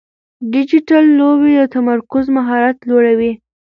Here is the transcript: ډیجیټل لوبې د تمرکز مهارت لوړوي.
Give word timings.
ډیجیټل 0.53 1.03
لوبې 1.19 1.53
د 1.59 1.61
تمرکز 1.75 2.25
مهارت 2.37 2.77
لوړوي. 2.89 3.31